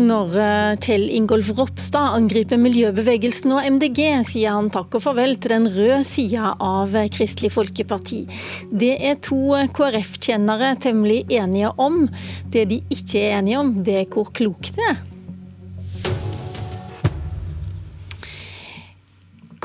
[0.00, 5.52] Når eh, Kjell Ingolf Ropstad angriper miljøbevegelsen og MDG, sier han takk og farvel til
[5.56, 8.22] den røde sida av Kristelig Folkeparti.
[8.70, 12.06] Det er to KrF-kjennere temmelig enige om.
[12.48, 15.00] Det de ikke er enige om, det er hvor klokt det er.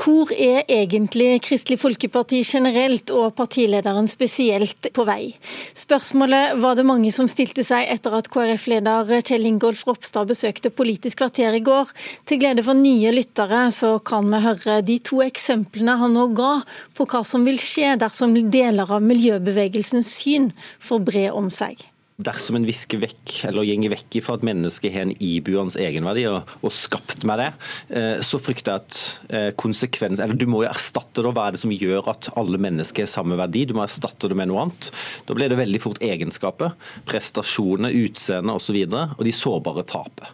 [0.06, 5.32] Hvor er egentlig Kristelig Folkeparti generelt og partilederen spesielt på vei?
[5.74, 11.24] Spørsmålet var det mange som stilte seg etter at KrF-leder Kjell Ingolf Ropstad besøkte Politisk
[11.24, 11.90] kvarter i går.
[12.22, 16.52] Til glede for nye lyttere så kan vi høre de to eksemplene han nå ga
[16.94, 21.82] på hva som vil skje dersom deler av miljøbevegelsens syn får bre om seg.
[22.16, 26.52] Dersom en visker vekk eller gjenger vekk ifra at mennesket har en ibuende egenverdi og,
[26.62, 27.48] og, skapt med det,
[27.92, 29.00] eh, så frykter jeg at
[29.36, 31.34] eh, konsekvens Eller du må jo erstatte det.
[31.36, 33.66] Hva er det som gjør at alle mennesker har samme verdi?
[33.68, 34.88] Du må erstatte det med noe annet.
[35.28, 36.72] Da blir det veldig fort egenskaper,
[37.08, 38.80] prestasjoner, utseende osv.
[38.86, 40.32] Og, så og de sårbare taper.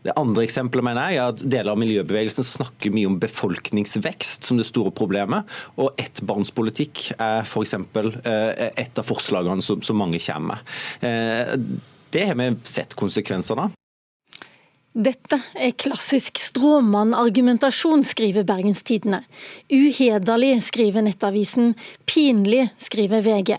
[0.00, 4.60] Det andre eksempelet mener jeg er at deler av miljøbevegelsen snakker mye om befolkningsvekst som
[4.60, 5.48] det store problemet.
[5.76, 7.76] Og ettbarnspolitikk er f.eks.
[7.76, 10.72] Eh, et av forslagene som, mange kommer med.
[11.04, 11.52] Eh,
[12.10, 13.76] det har vi sett konsekvensene av.
[14.90, 19.20] Dette er klassisk stråmannargumentasjon, skriver Bergens Tidende.
[19.70, 21.76] Uhederlig, skriver Nettavisen.
[22.10, 23.54] Pinlig, skriver VG.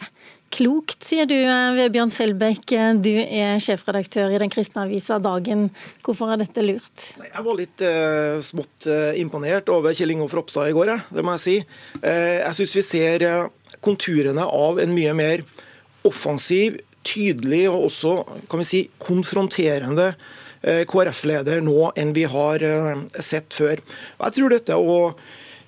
[0.51, 1.35] Klokt, sier du,
[1.77, 2.73] Vebjørn Selbekk.
[2.99, 5.69] Du er sjefredaktør i den kristne avisa Dagen.
[6.03, 7.05] Hvorfor er dette lurt?
[7.23, 11.37] Jeg var litt eh, smått eh, imponert over Kjell Ingolf Ropstad i går, det må
[11.37, 11.55] jeg si.
[12.03, 15.45] Eh, jeg syns vi ser eh, konturene av en mye mer
[16.07, 18.15] offensiv, tydelig og også
[18.51, 23.79] kan vi si, konfronterende eh, KrF-leder nå enn vi har eh, sett før.
[24.19, 24.99] Jeg tror dette å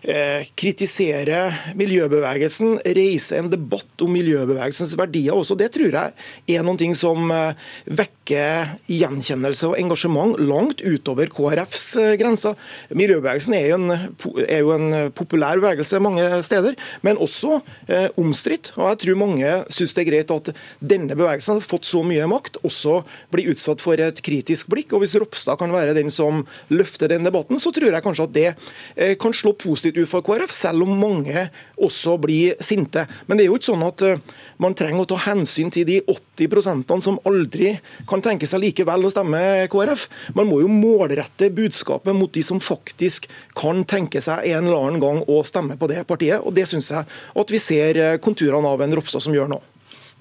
[0.03, 1.45] Eh, kritisere
[1.79, 5.55] miljøbevegelsen, reise en debatt om miljøbevegelsens verdier også.
[5.55, 7.55] Det tror jeg er noen ting som eh,
[7.87, 12.57] vekker gjenkjennelse og engasjement langt utover KrFs eh, grenser.
[12.91, 14.09] Miljøbevegelsen er jo, en,
[14.43, 16.75] er jo en populær bevegelse mange steder,
[17.07, 18.73] men også eh, omstridt.
[18.75, 20.51] Og jeg tror mange syns det er greit at
[20.83, 24.91] denne bevegelsen har fått så mye makt, også blir utsatt for et kritisk blikk.
[24.91, 26.43] Og hvis Ropstad kan være den som
[26.75, 30.21] løfter den debatten, så tror jeg kanskje at det kan slå positivt positivt ut for
[30.21, 33.07] KrF, selv om mange også blir sinte.
[33.27, 34.19] Men det er jo ikke sånn at eh,
[34.57, 39.11] man trenger å ta hensyn til de 80% som aldri kan tenke seg likevel å
[39.11, 40.07] stemme KrF.
[40.35, 45.01] Man må jo målrette budskapet mot de som faktisk kan tenke seg en eller annen
[45.01, 46.41] gang å stemme på det partiet.
[46.41, 49.61] og Det syns jeg at vi ser eh, konturene av en Ropstad som gjør nå.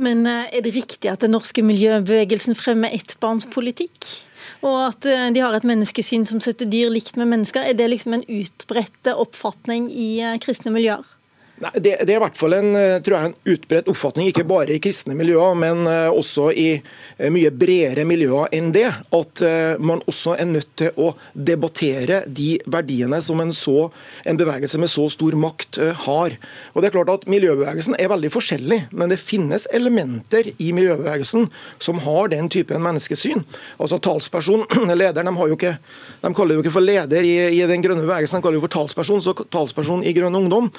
[0.03, 4.31] Men eh, er det riktig at den norske miljøbevegelsen fremmer ettbarnspolitikk?
[4.61, 7.65] Og at eh, de har et menneskesyn som setter dyr likt med mennesker.
[7.65, 11.07] Er det liksom en utbredte oppfatning i eh, kristne miljøer?
[11.63, 14.43] Nei, det, det, er i hvert fall en, eh, tror jeg, en utbredt oppfatning, ikke
[14.51, 18.89] bare i kristne miljøer, men uh, også i uh, mye bredere miljøer enn det.
[19.15, 19.43] At
[19.83, 23.91] man også er nødt til å debattere de verdiene som en, så,
[24.29, 26.35] en bevegelse med så stor makt har.
[26.73, 31.49] Og det er klart at Miljøbevegelsen er veldig forskjellig, men det finnes elementer i miljøbevegelsen
[31.83, 33.45] som har den typen menneskesyn.
[33.79, 34.65] Altså Talsperson,
[34.99, 35.77] lederen, de, har jo ikke,
[36.25, 38.77] de kaller jo ikke for leder i, i den grønne bevegelsen, de kaller jo for
[38.79, 39.25] talsperson.
[39.25, 40.73] Så talsperson i Grønn Ungdom,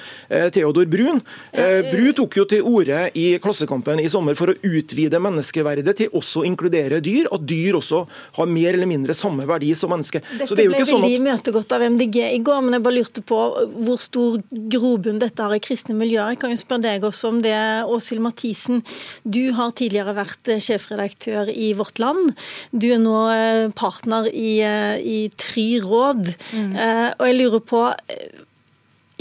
[0.53, 1.21] Theo Theodor Brun.
[1.51, 6.15] Eh, Bru tok jo til orde i Klassekampen i sommer for å utvide menneskeverdet til
[6.17, 7.29] også å inkludere dyr.
[7.33, 8.03] At dyr også
[8.37, 10.23] har mer eller mindre samme verdi som mennesker.
[10.39, 11.19] Dette det ble sånn veldig at...
[11.21, 13.41] imøtegått av MDG i går, men jeg bare lurte på
[13.85, 14.39] hvor stor
[14.73, 16.33] grobunn dette har i kristne miljøer.
[16.33, 17.57] Jeg kan jo spørre deg også om det,
[17.93, 18.81] Åshild Mathisen.
[19.23, 22.33] Du har tidligere vært sjefredaktør i Vårt Land.
[22.71, 26.33] Du er nå eh, partner i, eh, i Try Råd.
[26.53, 26.73] Mm.
[26.73, 27.83] Og jeg lurer på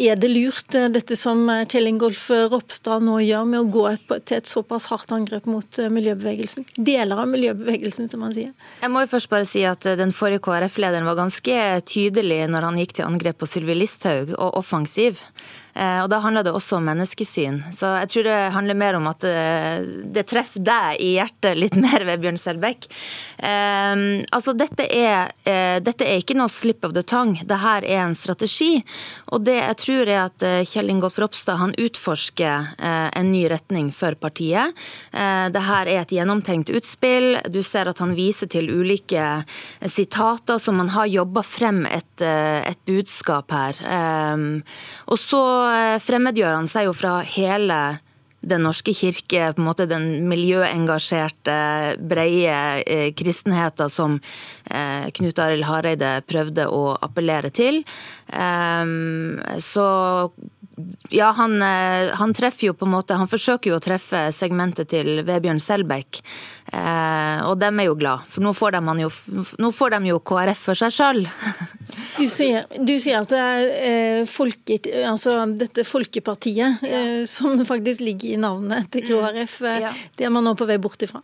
[0.09, 3.71] er det lurt, eh, dette som eh, Kjell Ingolf eh, Ropstad nå gjør, med å
[3.73, 3.85] gå
[4.27, 6.67] til et såpass hardt angrep mot miljøbevegelsen?
[6.77, 8.53] Deler av miljøbevegelsen, som han sier.
[8.83, 11.59] Jeg må jo først bare si at den forrige KrF-lederen var ganske
[11.89, 15.23] tydelig når han gikk til angrep på Sylvi Listhaug, og offensiv.
[15.75, 17.63] Eh, og Da handler det også om menneskesyn.
[17.73, 21.79] Så jeg tror det handler mer om at eh, det treffer deg i hjertet litt
[21.85, 22.89] mer, ved Bjørn Selbekk.
[23.39, 25.33] Eh, altså, dette er,
[25.83, 27.41] dette er ikke noe slip of the tongue.
[27.41, 28.83] Dette er en strategi.
[29.33, 34.17] Og det jeg tror er at Kjell Ingolf Ropstad han utforsker en ny retning for
[34.19, 34.75] partiet.
[35.13, 37.39] Dette er et gjennomtenkt utspill.
[37.53, 39.27] Du ser at han viser til ulike
[39.87, 43.83] sitater som han har jobba frem et, et budskap her.
[45.13, 45.43] Og så
[46.03, 47.83] fremmedgjør han seg jo fra hele
[48.43, 51.55] Den norske kirke, på en måte den miljøengasjerte,
[52.11, 54.17] breie eh, kristenheten som
[54.67, 57.85] eh, Knut Arild Hareide prøvde å appellere til.
[59.63, 59.87] Så
[61.13, 65.23] ja, han, han, treffer jo på en måte Han forsøker jo å treffe segmentet til
[65.27, 66.23] Vebjørn Selbekk.
[66.73, 69.11] Eh, og dem er jo glad, for nå får de, jo,
[69.61, 71.25] nå får de jo KrF for seg sjøl.
[72.17, 76.71] Du du sier, at det er eh, folket, altså dette Folkepartiet, ja.
[76.87, 79.05] eh, som faktisk ligger i navnet til.
[79.11, 79.93] KrF, mm, ja.
[80.17, 81.21] det er man nå på vei bort ifra?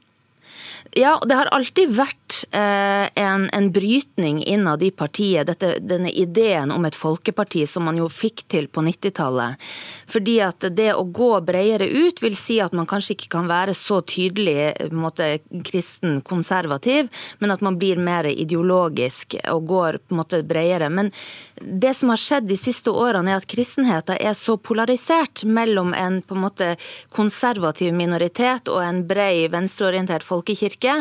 [0.97, 5.47] Ja, det har alltid vært eh, en, en, brytning innad i partiet.
[5.47, 9.61] Dette, denne ideen om et folkeparti som man jo fikk til på 90-tallet.
[10.09, 13.75] Fordi at det å gå bredere ut vil si at man kanskje ikke kan være
[13.77, 20.23] så tydelig måte, kristen konservativ, men at man blir mer ideologisk og går på en
[20.23, 20.89] måte bredere.
[20.89, 21.13] Men
[21.61, 26.21] det som har skjedd de siste årene, er at kristenheten er så polarisert mellom en
[26.23, 26.73] på en måte
[27.15, 30.95] konservativ minoritet og en bred venstreorientert folkekirke kirke,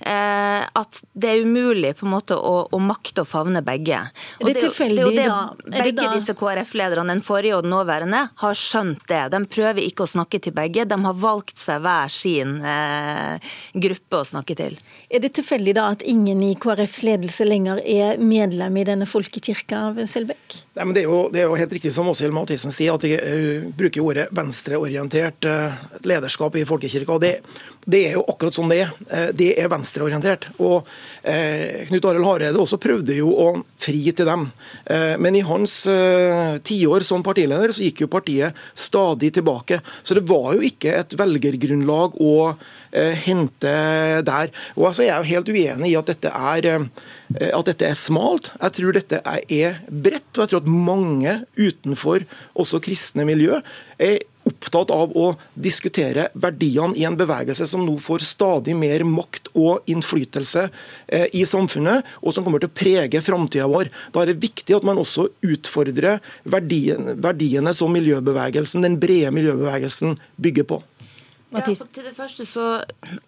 [0.00, 4.00] eh, at det er umulig på en måte å, å makte å favne begge.
[4.38, 5.78] Og er det tilfeldig, det, det, da?
[5.78, 9.24] Begge disse KrF-lederne, den forrige og den nåværende, har skjønt det.
[9.34, 10.86] De prøver ikke å snakke til begge.
[10.88, 14.78] De har valgt seg hver sin eh, gruppe å snakke til.
[15.10, 19.88] Er det tilfeldig da at ingen i KrFs ledelse lenger er medlem i denne folkekirka
[19.90, 20.62] av Selbekk?
[20.78, 23.02] Nei, men det er, jo, det er jo helt riktig som Åshild Mathisen sier, at
[23.02, 25.74] de uh, bruker ordet venstreorientert uh,
[26.06, 27.16] lederskap i folkekirka.
[27.16, 27.32] og det,
[27.84, 28.92] det, er jo akkurat sånn det er.
[29.08, 30.50] Uh, det er venstreorientert.
[30.58, 30.88] Og
[31.88, 33.48] Knut Arild Hareide også prøvde jo å
[33.80, 34.46] fri til dem.
[35.20, 35.74] men i hans
[36.64, 39.80] tiår som partileder så gikk jo partiet stadig tilbake.
[40.02, 42.54] Så det var jo ikke et velgergrunnlag å
[43.26, 43.74] hente
[44.24, 44.54] der.
[44.78, 46.70] Og altså, Jeg er jo helt uenig i at dette er
[47.36, 48.52] Eh, at dette er smalt.
[48.56, 52.24] Jeg tror dette er bredt, og jeg tror at mange utenfor
[52.58, 53.60] også kristne miljø
[54.00, 59.52] er opptatt av å diskutere verdiene i en bevegelse som nå får stadig mer makt
[59.54, 60.68] og innflytelse
[61.06, 63.92] eh, i samfunnet, og som kommer til å prege framtida vår.
[64.14, 70.16] Da er det viktig at man også utfordrer verdiene, verdiene som miljøbevegelsen, den brede miljøbevegelsen
[70.40, 70.82] bygger på.
[71.48, 72.64] Ja, til det første så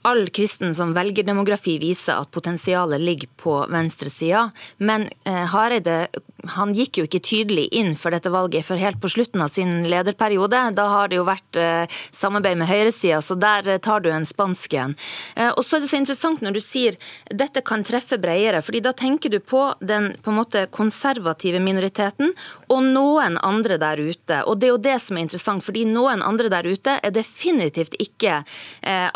[0.05, 4.51] All kristen som velger demografi, viser at potensialet ligger på venstresida.
[4.77, 6.03] Men eh, Hareide
[6.49, 9.85] han gikk jo ikke tydelig inn for dette valget for helt på slutten av sin
[9.91, 10.63] lederperiode.
[10.77, 14.27] Da har det jo vært eh, samarbeid med høyresida, så der eh, tar du en
[14.27, 14.97] spansk en.
[15.37, 16.99] Eh, og så er det så interessant når du sier
[17.31, 22.33] dette kan treffe bredere, fordi da tenker du på den på en måte konservative minoriteten
[22.71, 24.43] og noen andre der ute.
[24.47, 27.97] Og det er jo det som er interessant, fordi noen andre der ute er definitivt
[28.01, 28.41] ikke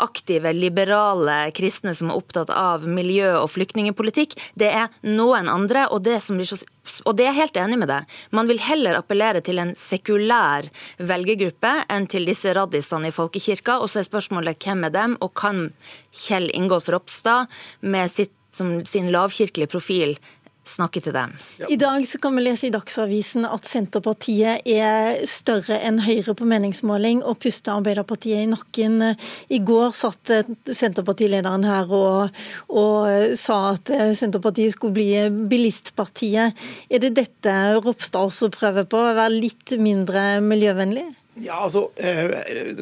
[0.01, 4.35] aktive, liberale kristne som er opptatt av miljø- og flyktningepolitikk.
[4.59, 6.59] Det er noen andre, og det, som blir så,
[7.05, 8.15] og det er jeg helt enig med deg.
[8.35, 10.67] Man vil heller appellere til en sekulær
[11.01, 13.79] velgergruppe enn til disse raddisene i folkekirka.
[13.81, 15.67] Og så er spørsmålet hvem er dem, og kan
[16.13, 17.51] Kjell Ingolf Ropstad
[17.81, 20.15] med sitt, som sin lavkirkelige profil
[20.65, 21.33] snakke til dem.
[21.59, 21.69] Ja.
[21.69, 26.47] I dag så kan vi lese i Dagsavisen at Senterpartiet er større enn Høyre på
[26.49, 29.15] meningsmåling og puster Arbeiderpartiet i nakken.
[29.49, 30.33] I går satt
[30.69, 32.39] Senterpartilederen her og,
[32.69, 35.11] og sa at Senterpartiet skulle bli
[35.51, 36.65] bilistpartiet.
[36.89, 41.07] Er det dette Ropstad også prøver på, å være litt mindre miljøvennlig?
[41.43, 42.31] Ja, altså, eh,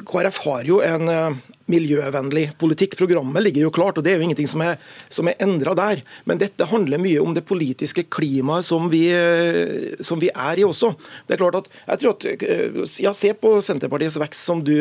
[0.06, 1.38] KrF har jo en eh,
[1.74, 2.94] miljøvennlig politikk.
[3.00, 4.76] Programmet ligger jo klart, og det er jo ingenting som er,
[5.10, 6.04] som er endra der.
[6.30, 10.66] Men dette handler mye om det politiske klimaet som vi, eh, som vi, er i
[10.68, 10.92] også.
[11.26, 14.76] Det er klart at, jeg tror at, ja, Se på Senterpartiets vekst, som du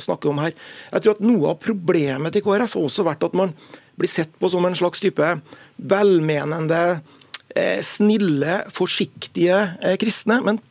[0.00, 0.56] snakker om her.
[0.94, 3.52] Jeg tror at Noe av problemet til KrF har også vært at man
[4.00, 5.26] blir sett på som en slags type
[5.76, 7.02] velmenende,
[7.84, 9.60] snille, forsiktige
[10.00, 10.40] kristne.
[10.48, 10.62] Men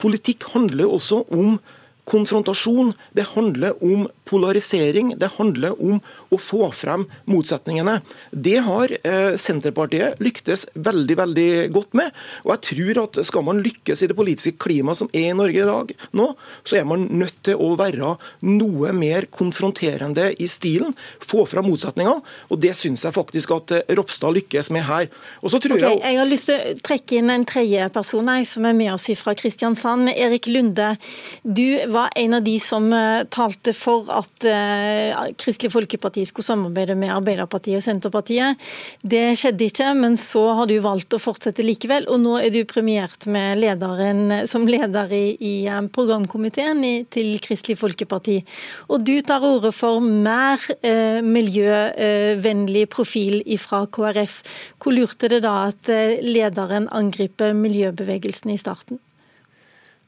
[0.00, 1.58] politikk handler jo også om
[2.04, 2.92] konfrontasjon.
[3.12, 5.14] Det handler om polarisering.
[5.20, 6.00] Det handler om
[6.32, 8.00] å få frem motsetningene.
[8.32, 12.12] Det har eh, Senterpartiet lyktes veldig veldig godt med.
[12.46, 15.62] Og jeg tror at Skal man lykkes i det politiske klimaet som er i Norge
[15.62, 16.28] i dag, nå,
[16.64, 18.16] så er man nødt til å være
[18.48, 20.96] noe mer konfronterende i stilen.
[21.22, 22.20] Få frem motsetninger.
[22.50, 25.08] Og det syns jeg faktisk at eh, Ropstad lykkes med her.
[25.42, 26.02] Og så tror okay, jeg...
[26.06, 29.34] jeg har lyst til å trekke inn en tredje person som er med oss fra
[29.36, 30.12] Kristiansand.
[30.12, 30.94] Erik Lunde,
[31.42, 36.96] du var en av de som eh, talte for at uh, Kristelig Folkeparti skulle samarbeide
[36.98, 38.60] med Arbeiderpartiet og Senterpartiet.
[39.02, 42.08] Det skjedde ikke, men så har du valgt å fortsette likevel.
[42.12, 47.78] Og nå er du premiert lederen, som leder i, i eh, programkomiteen i, til Kristelig
[47.80, 48.38] Folkeparti.
[48.88, 54.40] Og du tar ordet for mer eh, miljøvennlig profil fra KrF.
[54.82, 59.02] Hvor lurt er det da at lederen angriper miljøbevegelsen i starten?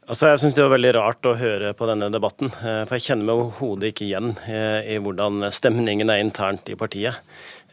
[0.05, 2.51] Altså, jeg syns det var veldig rart å høre på denne debatten.
[2.53, 7.23] For jeg kjenner meg overhodet ikke igjen i hvordan stemningen er internt i partiet.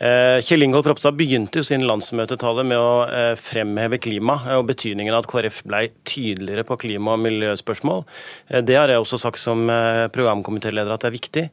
[0.01, 5.13] Eh, Kjell Ingolf Ropstad begynte jo sin landsmøtetale med å eh, fremheve klima og betydningen
[5.13, 8.01] av at KrF ble tydeligere på klima- og miljøspørsmål.
[8.49, 9.69] Eh, det har jeg også sagt som
[10.15, 11.43] programkomitéleder at det er viktig.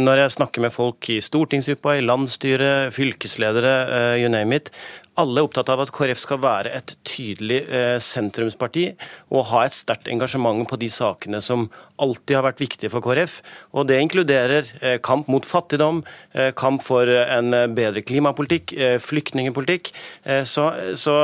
[0.00, 4.70] Når jeg snakker med folk i stortingsgruppa, i landsstyret, fylkesledere, you name it,
[5.18, 8.86] alle er opptatt av at KrF skal være et tydelig eh, sentrumsparti
[9.34, 11.66] og ha et sterkt engasjement på de sakene som
[12.00, 13.40] alltid har vært viktige for KrF.
[13.74, 16.02] Og Det inkluderer eh, kamp mot fattigdom,
[16.34, 19.90] eh, kamp for en bedre klimapolitikk, flyktningepolitikk.
[20.46, 20.64] Så,
[20.98, 21.14] så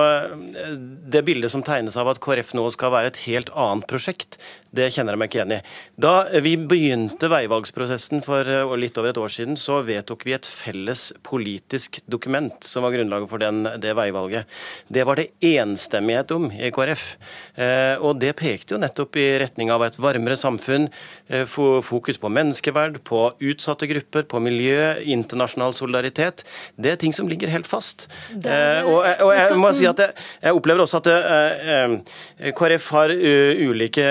[1.12, 4.38] det bildet som tegnes av at KrF nå skal være et helt annet prosjekt,
[4.76, 5.60] det kjenner jeg meg ikke igjen i.
[6.02, 6.14] Da
[6.44, 12.02] vi begynte veivalgsprosessen for litt over et år siden, så vedtok vi et felles politisk
[12.10, 14.46] dokument som var grunnlaget for den, det veivalget.
[14.88, 17.16] Det var det enstemmighet om i KrF.
[17.54, 20.88] Eh, og det pekte jo nettopp i retning av et varmere samfunn,
[21.28, 26.44] eh, fokus på menneskeverd, på utsatte grupper, på miljø, internasjonal solidaritet.
[26.76, 28.08] Det er ting som ligger helt fast.
[28.32, 33.12] Eh, og, og jeg må si at jeg, jeg opplever også at det, KrF har
[33.12, 34.04] ulike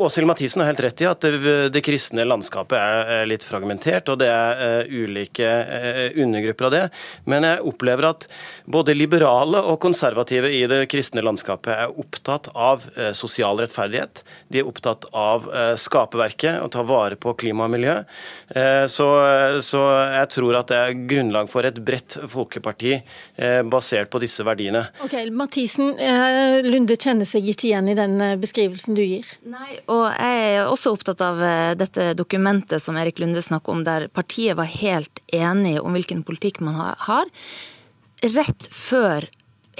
[0.00, 4.20] Åshild Mathisen har helt rett i at det, det kristne landskapet er litt fragmentert, og
[4.22, 5.48] det er ulike
[6.20, 6.84] undergrupper av det.
[7.30, 8.26] Men jeg opplever opplever at
[8.66, 14.22] både liberale og konservative i det kristne landskapet er opptatt av eh, sosial rettferdighet.
[14.48, 17.96] De er opptatt av eh, skaperverket og ta vare på klima og miljø.
[18.54, 19.08] Eh, så,
[19.62, 19.82] så,
[20.14, 23.00] jeg tror at det er grunnlag for et bredt folkeparti
[23.70, 24.82] basert på disse verdiene.
[25.04, 25.92] Ok, Mathisen,
[26.66, 29.26] Lunde kjenner seg ikke igjen i den beskrivelsen du gir?
[29.48, 31.40] Nei, og jeg er også opptatt av
[31.78, 36.60] dette dokumentet som Erik Lunde snakker om, der partiet var helt enig om hvilken politikk
[36.64, 37.30] man har
[38.22, 39.28] rett før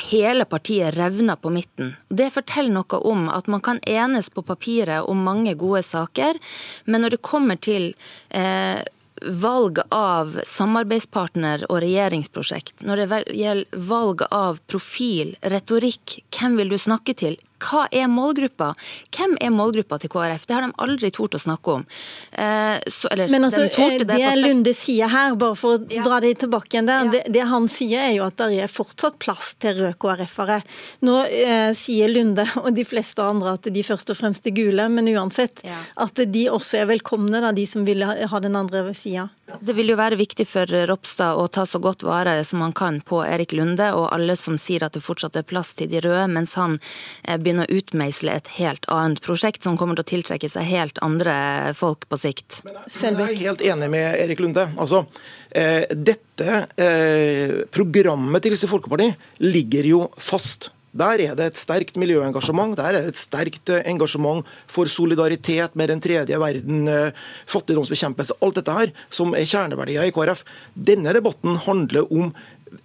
[0.00, 1.94] hele partiet revna på midten.
[2.09, 6.38] Det forteller noe om at man kan enes på papiret om mange gode saker,
[6.85, 7.92] men når det kommer til
[8.30, 8.80] eh,
[9.20, 16.78] valg av samarbeidspartner og regjeringsprosjekt, når det gjelder valg av profil, retorikk, hvem vil du
[16.80, 18.73] snakke til, hva er målgruppa?
[19.14, 20.47] Hvem er målgruppa til KrF?
[20.49, 21.85] Det har de aldri tort å snakke om.
[22.33, 26.05] Eh, så, eller, Men altså, de det, det Lunde sier her, bare for å ja.
[26.07, 27.14] dra det tilbake igjen der, ja.
[27.14, 30.61] det, det, han sier er jo at det er fortsatt plass til røde KrF-ere.
[31.07, 34.88] Nå eh, sier Lunde og de fleste andre at de først og fremst er gule,
[34.93, 35.83] men uansett ja.
[36.00, 39.29] at de også er velkomne, da, de som vil ha den andre sida.
[39.61, 43.00] Det vil jo være viktig for Ropstad å ta så godt vare som han kan
[43.07, 46.26] på Erik Lunde og alle som sier at det fortsatt er plass til de røde,
[46.33, 46.78] mens han
[47.25, 51.00] eh, begynner å utmeisle et helt annet prosjekt som kommer til å tiltrekke seg helt
[51.04, 51.35] andre
[51.78, 52.62] folk på sikt.
[52.64, 54.69] Men jeg er helt enig med Erik Lunde.
[54.80, 55.04] Altså,
[55.50, 59.11] eh, dette eh, programmet til Kristelig Folkeparti
[59.45, 60.71] ligger jo fast.
[60.90, 65.76] Der er det et sterkt miljøengasjement, der er det et sterkt eh, engasjement for solidaritet
[65.78, 67.12] med den tredje verden, eh,
[67.47, 70.42] fattigdomsbekjempelse, alt dette her, som er kjerneverdier i KrF.
[70.75, 72.32] Denne debatten handler om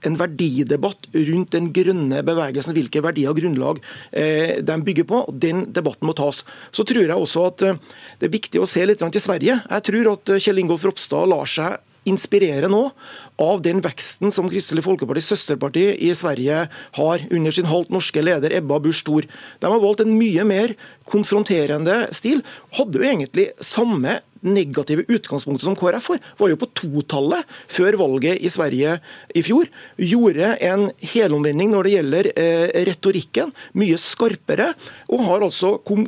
[0.06, 3.82] en verdidebatt rundt den grønne bevegelsen, hvilke verdier og grunnlag
[4.12, 5.24] eh, de bygger på.
[5.26, 6.44] og Den debatten må tas.
[6.70, 9.60] Så tror jeg også at det er viktig å se litt til Sverige.
[9.66, 12.84] Jeg tror at Kjell Ingolf Ropstad lar seg inspirere nå
[13.42, 16.66] av den veksten som Kristelig Folkepartis søsterparti i Sverige
[16.98, 19.28] har under sin halvt norske leder Ebba Busch Thor.
[19.60, 20.76] De har valgt en mye mer
[21.10, 22.46] konfronterende stil.
[22.78, 28.42] Hadde jo egentlig samme negative utgangspunktet som KrF får, var jo på totallet før valget
[28.42, 28.98] i Sverige
[29.36, 29.70] i fjor.
[29.98, 34.72] Gjorde en helomvending når det gjelder eh, retorikken, mye skarpere.
[35.10, 36.06] Og har altså kom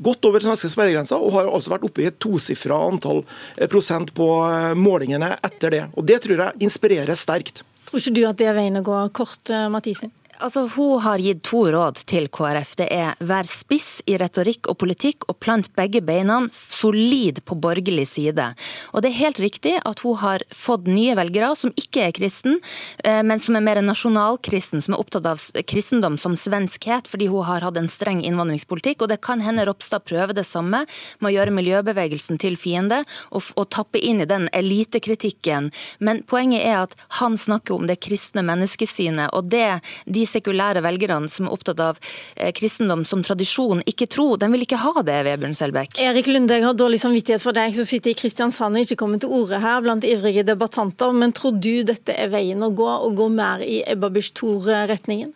[0.00, 3.24] godt over den svenske sperregrensa og har altså vært oppe i et tosifra antall
[3.56, 5.84] eh, prosent på eh, målingene etter det.
[5.96, 7.64] Og Det tror jeg inspirerer sterkt.
[7.90, 10.12] Tror ikke du at det er veien å gå kort, Mathisen?
[10.40, 12.72] Altså, Hun har gitt to råd til KrF.
[12.80, 18.06] Det er vær spiss i retorikk og politikk, og plant begge beina solid på borgerlig
[18.08, 18.46] side.
[18.94, 22.60] Og Det er helt riktig at hun har fått nye velgere som ikke er kristen,
[23.04, 25.36] eh, men som er mer nasjonalkristen, som er opptatt av
[25.68, 29.02] kristendom som svenskhet, fordi hun har hatt en streng innvandringspolitikk.
[29.02, 30.86] Og Det kan hende Ropstad prøver det samme
[31.20, 35.70] med å gjøre miljøbevegelsen til fiende, og, og tappe inn i den elitekritikken.
[35.98, 41.30] Men poenget er at han snakker om det kristne menneskesynet, og det de sekulære velgerne
[41.30, 41.98] som er opptatt av
[42.36, 44.28] eh, kristendom som tradisjon, ikke tro.
[44.40, 45.98] De vil ikke ha det, Vebjørn Selbekk.
[46.04, 49.22] Erik Lunde, jeg har dårlig samvittighet for deg som sitter i Kristiansand og ikke kommer
[49.22, 53.10] til orde her blant ivrige debattanter, men tror du dette er veien å gå, å
[53.16, 55.34] gå mer i Ebba Busch Thor-retningen?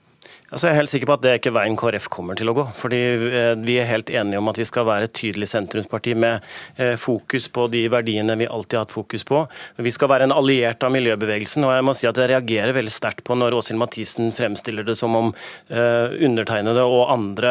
[0.54, 2.52] Altså, jeg er helt sikker på at det er ikke veien KrF kommer til å
[2.54, 2.62] gå.
[2.78, 6.44] fordi eh, Vi er helt enige om at vi skal være et tydelig sentrumsparti med
[6.78, 9.40] eh, fokus på de verdiene vi alltid har hatt fokus på.
[9.82, 11.66] Vi skal være en alliert av miljøbevegelsen.
[11.66, 14.94] og Jeg må si at jeg reagerer veldig sterkt på når Åshild Mathisen fremstiller det
[15.00, 17.50] som om uh, undertegnede og andre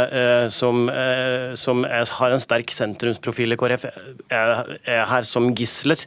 [0.53, 0.85] som,
[1.59, 3.85] som har en sterk sentrumsprofil i KrF,
[4.31, 5.99] er, er her som gisler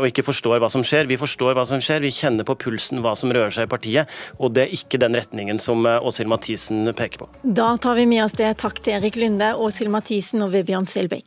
[0.00, 1.08] og ikke forstår hva som skjer.
[1.08, 4.16] Vi forstår hva som skjer, vi kjenner på pulsen hva som rører seg i partiet,
[4.40, 7.28] og det er ikke den retningen som Åshild Mathisen peker på.
[7.42, 8.52] Da tar vi med oss det.
[8.60, 11.24] Takk til Erik Lunde, Åshild Mathisen og Vebjørn Selbekk.